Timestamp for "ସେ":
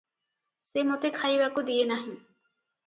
0.69-0.83